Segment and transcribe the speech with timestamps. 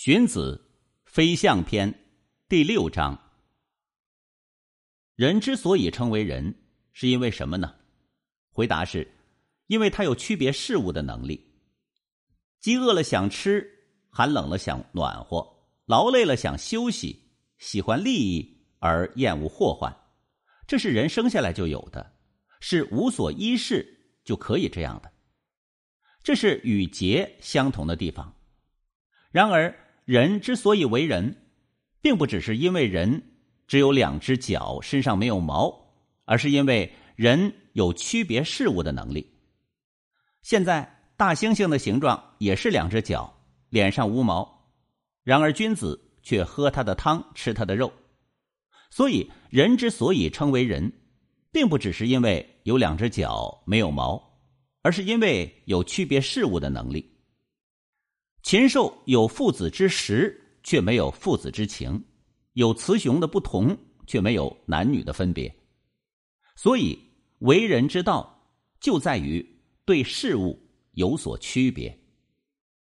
[0.00, 0.64] 荀子
[1.10, 1.92] 《飞象篇》
[2.48, 3.18] 第六章：
[5.16, 6.54] 人之所以称为人，
[6.92, 7.74] 是因为什么呢？
[8.52, 9.12] 回答是：
[9.66, 11.44] 因为他有区别事物的能力。
[12.60, 13.68] 饥饿了想吃，
[14.08, 15.44] 寒冷了想暖和，
[15.86, 19.92] 劳累了想休息，喜欢利益而厌恶祸患，
[20.68, 22.14] 这是人生下来就有的，
[22.60, 23.84] 是无所依恃
[24.22, 25.12] 就可以这样的。
[26.22, 28.32] 这是与节相同的地方。
[29.32, 29.76] 然而。
[30.08, 31.36] 人之所以为人，
[32.00, 33.22] 并不只是因为人
[33.66, 35.70] 只有两只脚，身上没有毛，
[36.24, 39.30] 而是因为人有区别事物的能力。
[40.40, 43.30] 现在大猩猩的形状也是两只脚，
[43.68, 44.72] 脸上无毛，
[45.24, 47.92] 然而君子却喝他的汤，吃他的肉。
[48.88, 50.90] 所以，人之所以称为人，
[51.52, 54.40] 并不只是因为有两只脚没有毛，
[54.80, 57.17] 而是因为有区别事物的能力。
[58.48, 62.00] 禽兽有父子之实，却没有父子之情；
[62.54, 65.54] 有雌雄的不同，却没有男女的分别。
[66.56, 66.98] 所以，
[67.40, 68.48] 为人之道
[68.80, 69.46] 就在于
[69.84, 70.58] 对事物
[70.92, 71.94] 有所区别。